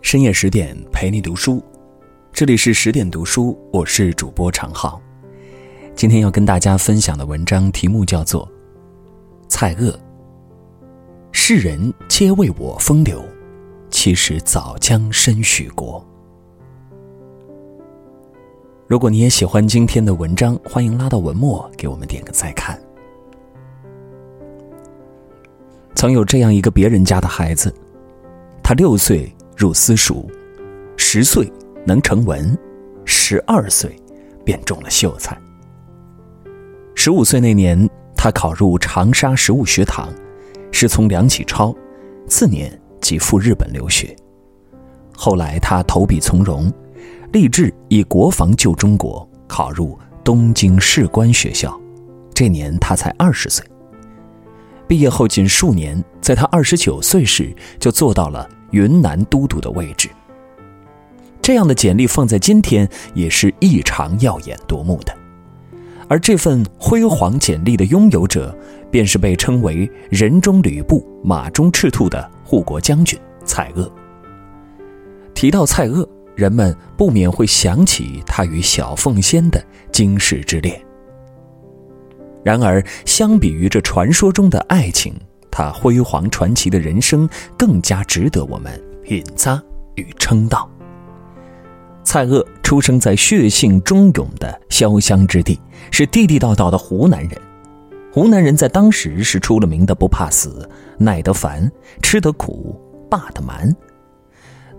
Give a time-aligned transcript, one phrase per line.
[0.00, 1.62] 深夜十点陪你读书，
[2.32, 5.00] 这里是十点读书，我是主播常浩。
[5.94, 8.46] 今天要跟大家分享的文章题目叫做
[9.48, 9.90] 《蔡锷》。
[11.32, 13.22] 世人皆为我风流，
[13.90, 16.02] 其实早将身许国。
[18.86, 22.80] 如果你也喜欢今天的文章，欢迎拉到文末给我们点个再看。
[25.94, 27.74] 曾有这样一个别人家的孩子，
[28.62, 30.24] 他六岁入私塾，
[30.96, 31.52] 十岁
[31.84, 32.56] 能成文，
[33.04, 33.96] 十二岁
[34.44, 35.36] 便中了秀才。
[36.94, 40.08] 十五岁那年，他考入长沙食物学堂，
[40.70, 41.74] 师从梁启超，
[42.28, 44.14] 次年即赴日本留学。
[45.12, 46.72] 后来他投笔从戎，
[47.32, 51.76] 立志以国防救中国，考入东京士官学校。
[52.32, 53.66] 这年他才二十岁。
[54.86, 60.08] 毕业后仅数年，在他二十九岁时就做到了云南都督的位置。
[61.40, 65.16] 这样的简历放在今天也是异常耀眼夺目的。
[66.08, 68.56] 而这份辉煌简历的拥有者，
[68.90, 73.90] 便是被称为“人中吕布，马中赤兔”的护国将军蔡锷。
[75.34, 80.80] 提到蔡锷，人们不免会想起他与小凤仙的惊世之恋。
[82.42, 85.14] 然而，相比于这传说中的爱情，
[85.50, 89.60] 他辉煌传奇的人生更加值得我们品咂
[89.96, 90.68] 与称道。
[92.04, 97.30] 蔡锷出生在血性忠勇的潇湘之地，是地地道道的湖南人。
[98.10, 100.68] 湖南人在当时是出了名的不怕死、
[100.98, 101.70] 耐得烦、
[102.02, 103.74] 吃得苦、霸得蛮，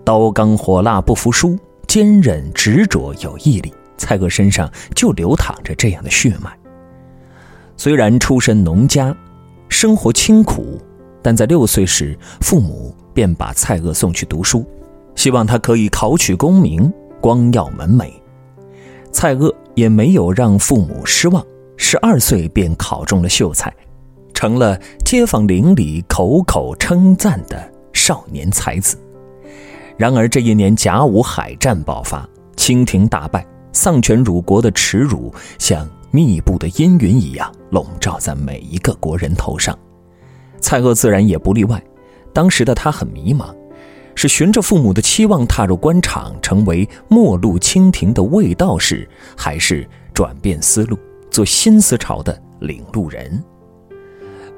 [0.04, 3.72] 刀刚火辣不服输，坚韧执着有毅力。
[3.96, 6.50] 蔡锷身上就流淌着这样的血脉。
[7.76, 9.14] 虽然出身农家，
[9.70, 10.78] 生活清苦，
[11.22, 14.66] 但在六岁时，父母便把蔡锷送去读书，
[15.14, 18.10] 希望他可以考取功名，光耀门楣。
[19.12, 21.42] 蔡锷也没有让父母失望，
[21.76, 23.72] 十二岁便考中了秀才，
[24.34, 28.98] 成了街坊邻里口口称赞的少年才子。
[29.96, 35.88] 然而这一年甲午海战爆发，清廷大败，丧权辱国的耻辱像。
[36.10, 39.78] 密布的阴云一样笼罩在每一个国人头上，
[40.60, 41.82] 蔡锷自然也不例外。
[42.32, 43.54] 当时的他很迷茫，
[44.14, 50.98] 是循着父母的期望踏入官场，成为末路清廷的卫道士，还是转变思路，
[51.30, 53.42] 做新思潮的领路人？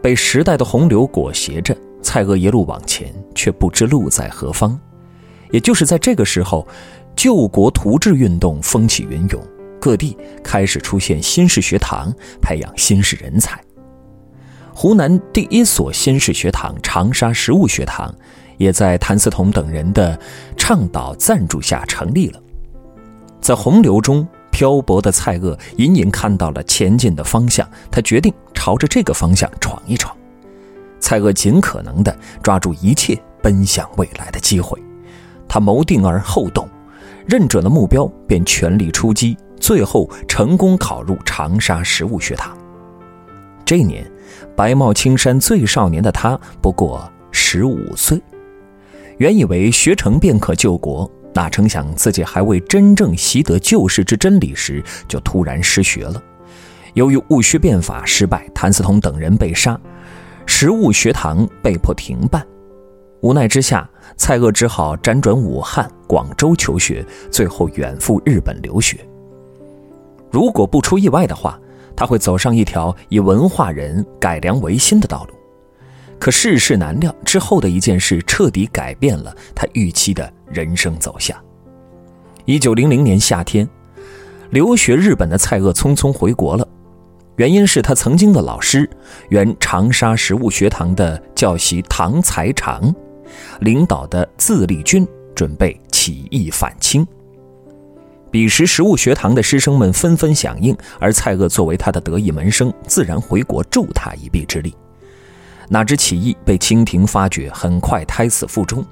[0.02, 4.78] 被时代的洪流裹挟着，蔡锷一路往前，却不知路在何方。
[5.50, 6.66] 也就是在这个时候，
[7.14, 9.42] 救国图治运动风起云涌。
[9.82, 13.60] 各地开始出现新式学堂，培养新式人才。
[14.72, 18.14] 湖南第一所新式学堂长沙食物学堂，
[18.58, 20.16] 也在谭嗣同等人的
[20.56, 22.40] 倡导赞助下成立了。
[23.40, 30.16] 在洪流中漂泊的蔡锷，隐隐看到了前进的方向，他决定朝着这个方向闯一闯。
[31.00, 34.80] 蔡锷尽可能地抓住一切奔向未来的机会，
[35.48, 36.68] 他谋定而后动，
[37.26, 39.36] 认准了目标便全力出击。
[39.62, 42.58] 最后成功考入长沙食物学堂。
[43.64, 44.04] 这一年，
[44.56, 48.20] 白帽青衫最少年的他不过十五岁。
[49.18, 56.20] 原以为学成便可救国，哪成想自己还未真正习得救世之真理时，就突然失学了。
[56.94, 59.80] 由于戊戌变法失败，谭嗣同等人被杀，
[60.44, 62.44] 食物学堂被迫停办。
[63.20, 68.98] 无奈之下，蔡锷只好辗转武汉、广州求学，最后远赴日本留学。
[70.32, 71.60] 如果不出意外的话，
[71.94, 75.34] 他会走上一条以文化人改良维新的道路。
[76.18, 81.36] 可世事难料，之后的一件事彻底改变了他预期的人生走向。
[82.46, 83.68] 一九零零年夏天，
[84.50, 86.66] 留学日本的蔡锷匆匆回国了，
[87.36, 88.88] 原因是他曾经的老师，
[89.28, 92.94] 原长沙食物学堂的教习唐才常，
[93.60, 97.06] 领导的自立军准备起义反清。
[98.32, 104.74] 彼时，食物学堂的师生们纷纷响应，而蔡锷作为他的得意门生，自然回国助他一臂之力。
[105.68, 108.82] 哪知起义被清廷发觉，很快胎死腹中，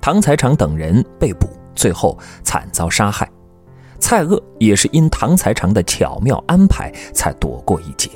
[0.00, 3.28] 唐才常等人被捕，最后惨遭杀害。
[3.98, 8.08] 蔡锷也是因唐才常的巧妙安排，才躲过一劫。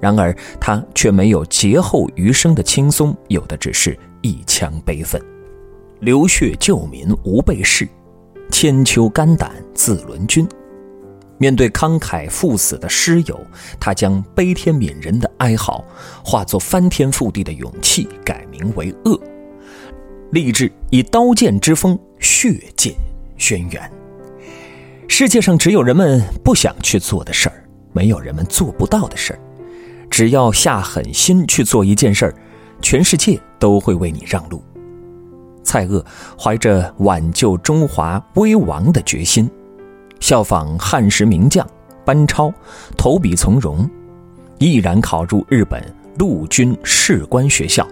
[0.00, 5.22] 然而，他却没有劫后余生的轻松，有的只是一腔悲愤，
[6.00, 7.88] 流血救民无备事。
[8.50, 10.46] 千秋肝胆自轮君。
[11.38, 13.38] 面对慷慨赴死的师友，
[13.78, 15.84] 他将悲天悯人的哀嚎
[16.24, 19.20] 化作翻天覆地的勇气，改名为恶，
[20.30, 22.94] 立志以刀剑之锋血溅
[23.36, 23.82] 轩辕。
[25.08, 29.38] 世界上只有人们不想去做的事儿，没有人们做不到的事儿。
[30.08, 32.34] 只要下狠心去做一件事儿，
[32.80, 34.62] 全世界都会为你让路。
[35.66, 36.02] 蔡锷
[36.38, 39.50] 怀着挽救中华危亡的决心，
[40.20, 41.66] 效仿汉时名将
[42.04, 42.54] 班超，
[42.96, 43.90] 投笔从戎，
[44.58, 45.82] 毅然考入日本
[46.18, 47.86] 陆军士官学校，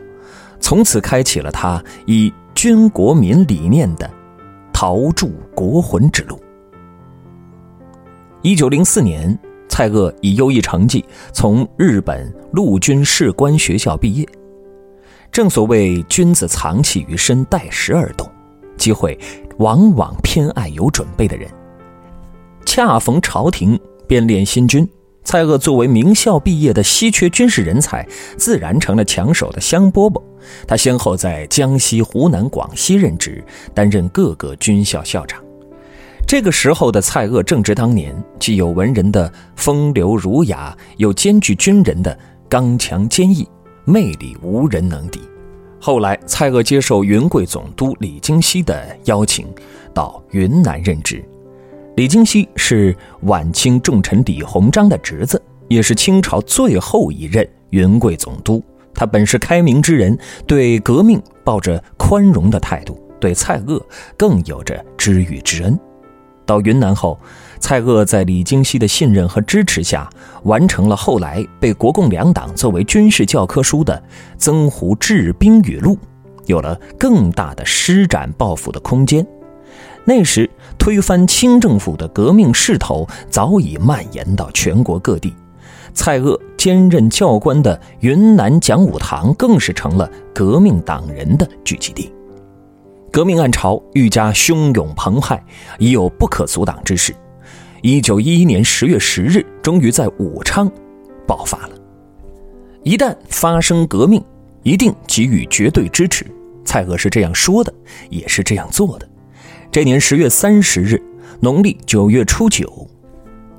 [0.61, 4.09] 从此开启了他以军国民理念的
[4.73, 6.41] 陶铸国魂之路。
[8.43, 9.37] 一九零四年，
[9.69, 14.29] 蔡锷以优异成绩从日本陆军士官学校毕业。
[15.35, 18.31] 正所谓君子藏器于身，待时而动。
[18.77, 19.19] 机会
[19.59, 21.51] 往往偏爱有准备的人。
[22.65, 23.77] 恰逢朝廷
[24.07, 24.89] 编练新军，
[25.25, 30.23] 蔡锷作为名校毕业的稀缺军事人才，自然成了抢手的香饽饽。
[30.69, 33.43] 他先后在江西、湖南、广西任职，
[33.75, 35.43] 担任各个军校校长。
[36.29, 42.17] 这个时候的蔡锷正值当年，既有文人的风流儒雅，又兼具军人的
[42.49, 43.45] 刚强坚毅。
[43.85, 45.21] 魅力无人能敌。
[45.81, 49.47] 后来，蔡锷接受云贵总督李经羲的邀请，
[49.93, 51.23] 到云南任职。
[51.97, 58.63] 李经羲是晚清重臣李鸿章的侄子，也是清朝最后一任云贵总督。
[58.95, 63.81] 他本是开明之人，对革命抱着宽容的态度，对蔡锷
[64.17, 65.79] 更有着知遇之恩。
[66.47, 67.19] 到云南后，
[67.59, 70.09] 蔡锷在李经羲的信任和支持下，
[70.43, 73.95] 完成了后来被国共两党作为军事教科书的
[74.39, 75.93] 《曾胡治兵语录》，
[76.47, 79.27] 有了更大的施展抱负的空间。
[80.05, 80.49] 那时，
[80.79, 85.35] 推翻清政府的革命势头早已蔓延到全国各地，
[85.95, 92.13] 蔡锷兼任教官的云南讲武堂更是成了革命党人的聚集地。
[93.15, 95.41] 革命暗潮愈加汹涌澎湃，
[95.79, 97.15] 已有不可阻挡之势。
[97.81, 100.69] 一九一一年十月十日，终于在武昌
[101.25, 101.71] 爆发了。
[102.83, 104.21] 一旦发生革命，
[104.65, 106.27] 一定给予绝对支持。
[106.65, 107.73] 蔡锷是这样说的，
[108.11, 109.09] 也是这样做的。
[109.71, 111.01] 这年十月三十日，
[111.39, 112.85] 农历九月初九，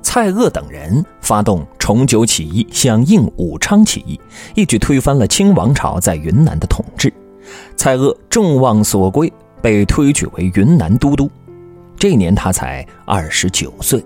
[0.02, 4.20] 蔡锷等人发动重九起义，响应武昌起义，
[4.54, 7.10] 一举推翻了清王朝在云南的统治。
[7.74, 9.32] 蔡锷众望所归，
[9.66, 11.28] 被推举为云南都督。
[11.98, 14.00] 这年他才二十九岁。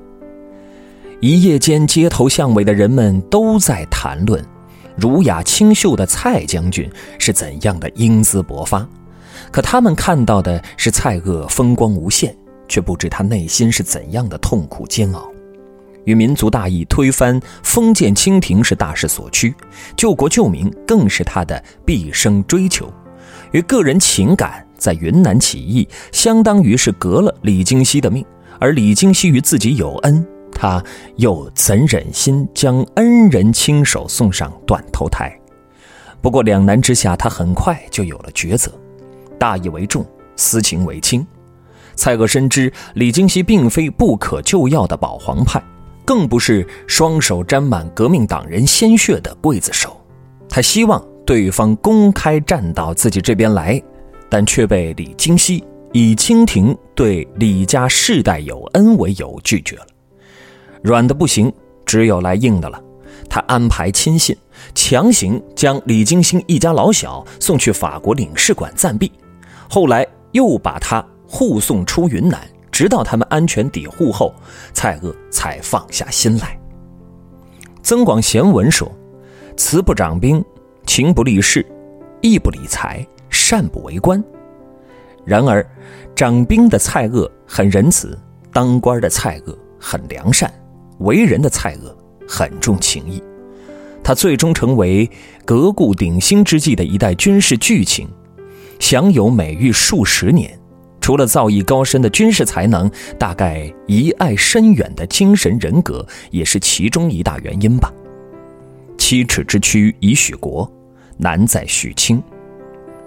[1.21, 4.43] 一夜间，街头巷尾的人们都在谈论，
[4.97, 8.89] 儒雅清秀的蔡将军是怎样的英姿勃发。
[9.51, 12.35] 可他们看到的是蔡锷风光无限，
[12.67, 15.31] 却不知他内心是怎样的痛苦煎熬。
[16.07, 19.55] 与民族大义、推翻封建清廷是大势所趋，
[19.95, 22.91] 救国救民更是他的毕生追求。
[23.53, 28.25] 与个人情感，在云南起义，相当于是革了李经羲的命，
[28.59, 30.27] 而李经羲与自己有恩。
[30.53, 30.83] 他
[31.17, 35.39] 又怎忍心将恩人亲手送上断头台？
[36.21, 38.73] 不过两难之下，他很快就有了抉择：
[39.39, 40.05] 大义为重，
[40.37, 41.27] 私情为轻。
[41.95, 45.63] 蔡锷深知李经羲并非不可救药的保皇派，
[46.05, 49.99] 更不是双手沾满革命党人鲜血的刽子手。
[50.49, 53.83] 他希望对方公开站到自己这边来，
[54.31, 55.63] 但却被李经羲
[55.93, 59.87] 以清廷对李家世代有恩为由拒绝了。
[60.83, 61.53] 软的不行，
[61.85, 62.81] 只有来硬的了。
[63.29, 64.37] 他安排亲信
[64.75, 69.11] 强行将李金星一家老小送去法国领事馆暂避，
[69.69, 72.41] 后来又把他护送出云南，
[72.73, 74.35] 直到他们安全抵沪后，
[74.73, 76.59] 蔡锷才放下心来。
[77.83, 78.91] 曾广贤文说
[79.57, 80.45] ：“慈不掌兵，
[80.87, 81.65] 情不立事，
[82.21, 83.07] 义不理财，
[83.51, 84.23] 善不为官。”
[85.27, 85.67] 然而，
[86.15, 88.17] 掌兵的蔡锷很仁慈，
[88.53, 90.49] 当官的蔡锷很良善。
[90.99, 91.93] 为人的蔡锷
[92.29, 93.21] 很重情义，
[94.05, 95.11] 他最终成为
[95.45, 98.09] 革故鼎新之际的一代军事巨擎，
[98.79, 100.57] 享有美誉数十年。
[101.01, 102.89] 除了造诣高深的军事才能，
[103.19, 107.93] 大概遗爱深远的精神人格也是其中一大原因吧。
[108.97, 110.71] 七尺之躯已许国，
[111.17, 112.23] 难在许卿。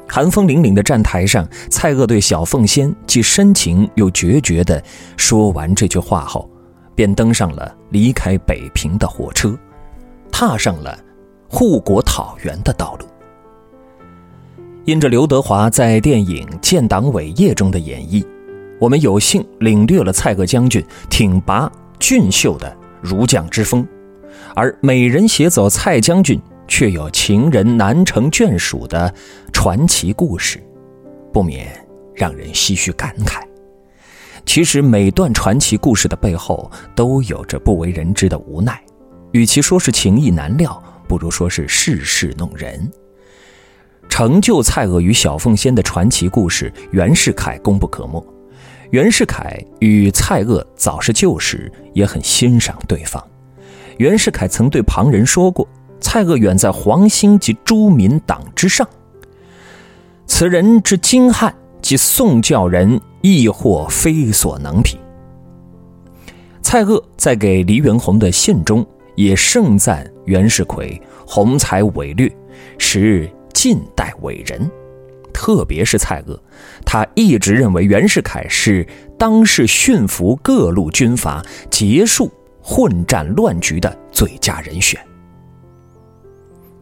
[0.07, 4.83] 寒风凛凛的站台上，蔡锷对小凤仙既深情又决绝地
[5.17, 6.49] 说完这句话后。
[6.95, 9.57] 便登上了离开北平的火车，
[10.31, 10.95] 踏上了
[11.47, 13.07] 护国讨袁的道路。
[14.85, 18.23] 因着刘德华在电影《建党伟业》中的演绎，
[18.79, 21.67] 我们有幸领略了蔡锷将军挺拔
[21.97, 23.83] 俊秀的儒将之风，
[24.53, 26.39] 而美人携走蔡将军，
[26.75, 29.13] 却有情人难成眷属的
[29.51, 30.59] 传奇故事，
[31.31, 31.67] 不免
[32.15, 33.43] 让人唏嘘感慨。
[34.43, 38.83] 其实每段传奇故事的背后都有着不为人知的无奈，
[39.33, 42.91] 与其说是情意难料，不如说是世事弄人。
[44.09, 48.25] 成就蔡锷与小凤仙的传奇故事，袁世凯功不可没。
[48.89, 53.23] 袁世凯与蔡锷早是旧识，也很欣赏对方。
[53.97, 55.67] 袁世凯曾对旁人说过
[56.03, 58.87] ：“蔡锷远在黄兴及诸民党之上，
[60.27, 64.99] 此人之精悍，及宋教人亦或非所能匹。”
[66.61, 72.31] 蔡锷在给黎元洪的信中也盛赞袁世凯宏才伟略，
[72.77, 74.69] 是近代伟人。
[75.33, 76.37] 特别是蔡锷，
[76.85, 78.85] 他一直认为袁世凯是
[79.17, 82.29] 当世驯服各路军阀、结束。
[82.65, 84.97] 混战乱局的最佳人选。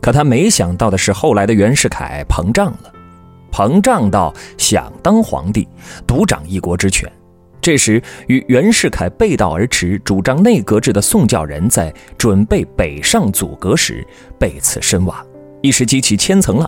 [0.02, 2.92] 可他没想到的是，后来的袁世凯膨胀了，
[3.52, 5.68] 膨胀到想当皇帝，
[6.08, 7.10] 独掌一国之权。
[7.62, 14.06] 这时，与袁世凯背道而驰、主张内阁制的宋教仁，在准备北上阻隔时
[14.40, 15.16] 被刺身亡，
[15.62, 16.68] 一时激起千层浪，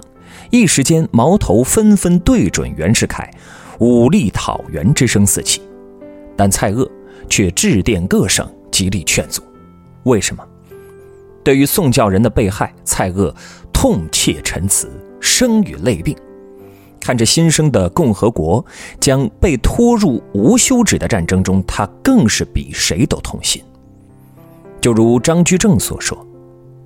[0.51, 3.29] 一时间矛头纷纷对准袁世凯，
[3.79, 5.61] 武力讨袁之声四起。
[6.37, 6.87] 但蔡锷
[7.27, 8.47] 却致电各省。
[8.73, 9.43] 极力劝阻，
[10.05, 10.43] 为什么？
[11.43, 13.33] 对于宋教仁的被害，蔡锷
[13.73, 16.15] 痛切陈词，声与泪并。
[16.99, 18.65] 看着新生的共和国
[18.97, 23.61] 将被拖入无休止的战争中，他更是比谁都痛心。
[24.79, 26.17] 就如张居正所说：“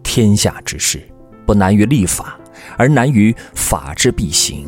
[0.02, 1.08] 天下之事，
[1.46, 2.36] 不难于立法，
[2.78, 4.66] 而难于法之必行；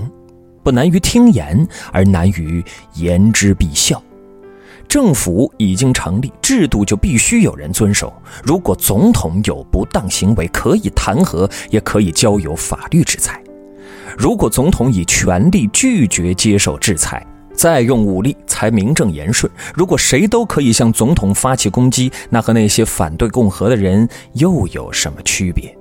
[0.63, 3.99] 不难于听言，而难于言之必效。”
[4.89, 8.11] 政府已经成立，制度就必须有人遵守。
[8.43, 13.39] 如果总统有不当行为，可以弹劾，也可以交由法律制裁。
[14.17, 19.49] 如果总统以权力拒绝接受制裁，再用武力才名正言顺。
[19.75, 25.77] 如果谁都可以向总统发起攻击，那和那些反对共和的人又有什么区别？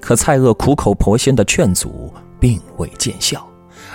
[0.00, 3.46] 可蔡锷苦口婆心的劝阻并未见效。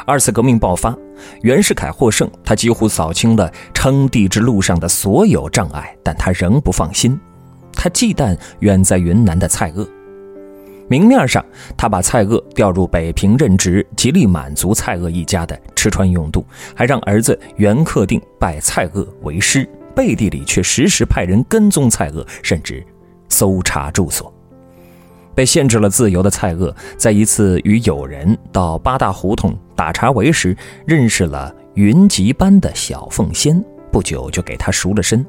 [0.05, 0.95] 二次革命爆发，
[1.41, 7.19] 袁世凯获胜，他几乎扫清了称帝之路上的所有障碍，但他仍不放心。
[7.73, 9.87] 他忌惮远在云南的蔡锷。
[10.89, 11.43] 明面上，
[11.75, 19.67] 他把蔡锷调入北平任职，极力满足蔡锷一家的吃穿用度，还让儿子袁克定拜蔡锷为师。
[19.93, 22.85] 背地里却时时派人跟踪蔡锷，甚至
[23.29, 24.33] 搜查住所。
[25.37, 35.23] 被限制了自由的蔡锷，在一次与友人到八大胡同打茶围时，认识了云集般的小凤仙，不久就给他赎了身。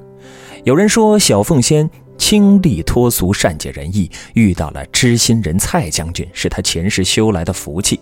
[0.65, 8.01] 有人说，小凤仙清丽脱俗、善解人意，遇到了知心人蔡将军，是他前世修来的福气。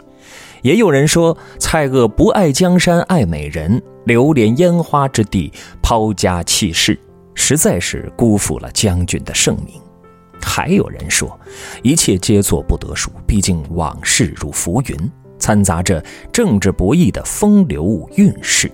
[0.62, 6.96] 也有人说，蔡锷不爱江山爱美人，流连烟花之地，抛家弃世，
[7.34, 9.80] 实在是辜负了将军的盛名。
[10.46, 11.38] 还有人说，
[11.82, 13.10] 一切皆做不得数。
[13.26, 14.96] 毕竟往事如浮云，
[15.40, 18.70] 掺杂着政治博弈的风流韵事，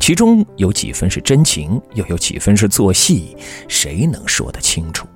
[0.00, 3.36] 其中有几分是真情，又有几分是做戏，
[3.68, 5.06] 谁能说得清楚？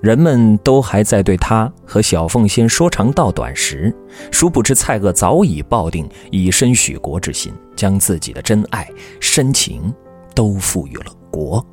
[0.00, 3.94] 人们都还在对他和小凤仙说长道短时，
[4.32, 8.88] 殊不知蔡锷早已抱定以身许国之心，将自己的真爱、
[9.20, 9.92] 深情
[10.34, 11.64] 都赋予了国。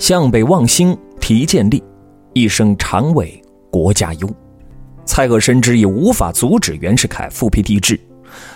[0.00, 0.98] 向北望星。
[1.26, 1.82] 提建立，
[2.34, 4.28] 一生常为国家忧。
[5.06, 7.98] 蔡锷深知也无法阻止袁世凯复辟帝制，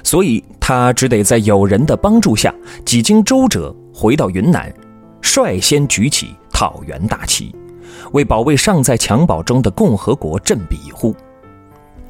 [0.05, 4.71] 所以他只得在友人的帮助下，几经周折回到云南，
[5.23, 7.55] 率先举起讨袁大旗，
[8.13, 11.17] 为保卫尚在襁褓中的共和国振臂一呼。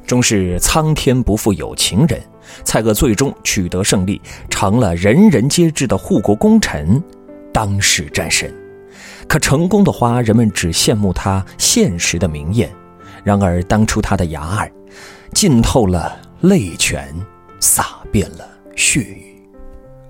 [0.05, 2.21] 终是苍天不负有情人，
[2.65, 7.01] 蔡锷最终取得胜利，成了人人皆知的护国功臣，
[7.53, 8.53] 当世战神。
[9.29, 12.67] 可成功的花，人们只羡慕他现实的明艳；
[13.23, 14.71] 然而当初他的牙儿，
[15.35, 17.15] 浸透了泪泉，
[17.59, 19.39] 洒遍了血雨。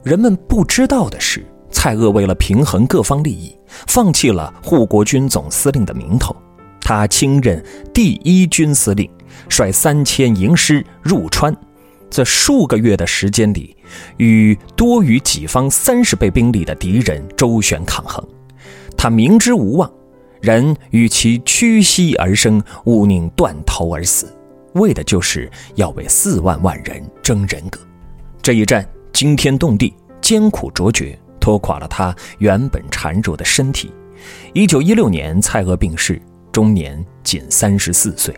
[0.03, 3.53] 人们不知道的是，蔡锷为了平衡各方利益，
[3.87, 6.33] 放弃了护国军总司令的名头，
[6.79, 7.61] 他亲任
[7.93, 9.11] 第一军司令，
[9.49, 11.53] 率三千营师入川，
[12.09, 13.75] 在数个月的时间里，
[14.15, 18.25] 与多于己方三十倍兵力的敌人周旋抗衡。
[19.01, 19.89] 他明知无望，
[20.41, 24.27] 人与其屈膝而生，勿宁断头而死，
[24.73, 27.79] 为的就是要为四万万人争人格。
[28.41, 33.89] 这一战惊天动地，艰苦卓绝，拖垮了他原本孱弱的身体。
[34.51, 38.35] 一九一六年，蔡锷病逝，终年仅三十四岁。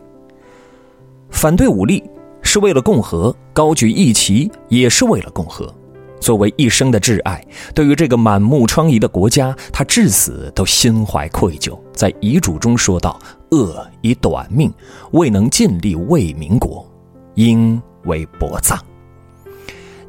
[1.32, 2.08] 反对武力
[2.44, 5.74] 是为了共和，高举义旗也是为了共和。
[6.22, 11.78] 作为一生的挚爱，对于这个满目疮痍的国家，他至死都心怀愧疚。
[11.94, 14.72] 在遗嘱中说道：“恶以短命，
[15.14, 16.88] 未能尽力为民国，
[17.34, 18.80] 应为薄葬。”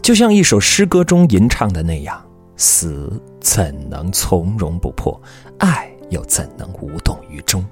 [0.02, 2.22] 就像一首诗歌中吟唱的那样
[2.56, 5.18] ：“死怎能从容不迫？
[5.58, 7.64] 爱又怎能无动于衷？”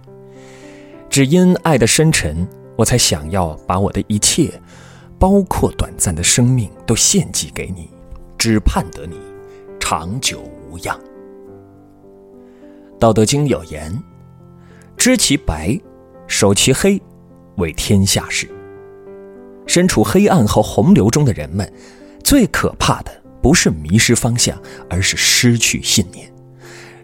[1.11, 4.51] 只因爱的深沉，我才想要把我的一切，
[5.19, 7.91] 包括短暂的生命，都献祭给你。
[8.41, 9.21] 只盼得你
[9.79, 10.99] 长久无恙。
[12.99, 13.95] 《道德经》有言
[14.97, 15.79] ：“知其白，
[16.27, 16.99] 守其黑，
[17.57, 18.49] 为天下事。”
[19.69, 21.71] 身处黑暗和洪流中的人们，
[22.25, 26.33] 最可怕的不是迷失方向，而是失去信念。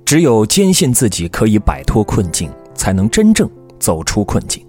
[0.07, 3.47] 只有坚信自己可以摆脱困境，才能真正
[3.79, 4.67] 走出困境。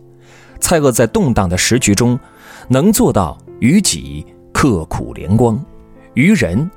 [0.59, 2.19] 蔡锷在动荡的时局中，
[2.67, 5.57] 能做到与己刻苦连光。
[6.17, 6.67] 于人，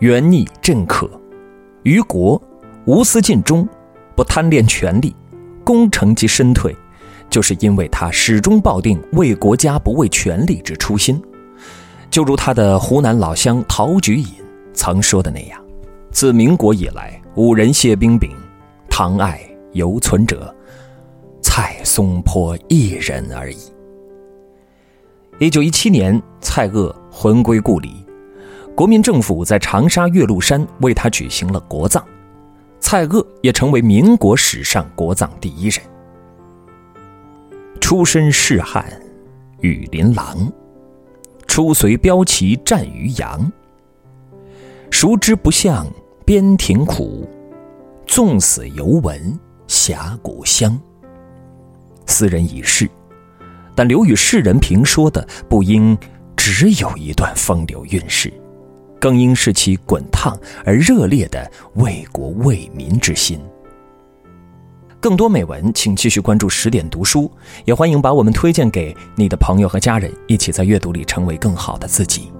[0.00, 1.06] 远逆正可；
[1.84, 2.42] 于国，
[2.84, 3.64] 无私尽忠，
[4.16, 5.14] 不贪恋权力，
[5.62, 6.76] 功成即身退，
[7.30, 11.22] 就是因为他始终抱定为国家不为权力之初心。
[12.10, 14.26] 就如他的湖南老乡陶举隐
[14.74, 15.64] 曾说的那样
[16.10, 18.32] ：“自民国以来，五人谢冰饼，
[18.90, 19.40] 唐爱
[19.74, 20.52] 犹存者，
[21.40, 23.58] 蔡松坡一人而已。”
[25.38, 28.07] 一九一七年，蔡锷魂归故里。
[28.78, 32.00] 国民政府在长沙岳麓山为他举行了国葬，
[32.78, 35.80] 蔡锷也成为民国史上国葬第一人。
[37.80, 38.84] 出身仕汉，
[39.62, 40.48] 羽林郎，
[41.48, 43.50] 初随骠骑战于阳。
[44.92, 45.84] 熟知不向
[46.24, 47.28] 边庭苦，
[48.06, 50.78] 纵死犹闻峡谷香。
[52.06, 52.88] 斯人已逝，
[53.74, 55.98] 但留与世人评说的不应
[56.36, 58.32] 只有一段风流韵事。
[58.98, 63.40] 更应是其滚烫而热烈的为国为民之心。
[65.00, 67.30] 更多美文，请继续关注十点读书，
[67.64, 72.32] 也欢迎把我们推荐给你的朋友和家人，一起在阅读里成为更好的自己。